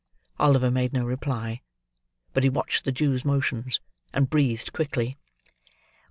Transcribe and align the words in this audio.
Oliver 0.39 0.71
made 0.71 0.93
no 0.93 1.05
reply. 1.05 1.61
But 2.33 2.41
he 2.43 2.49
watched 2.49 2.85
the 2.85 2.91
Jew's 2.91 3.23
motions, 3.23 3.79
and 4.11 4.31
breathed 4.31 4.73
quickly. 4.73 5.15